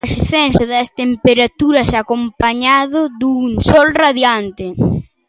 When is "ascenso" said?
0.09-0.63